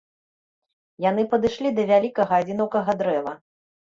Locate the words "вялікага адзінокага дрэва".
1.91-3.37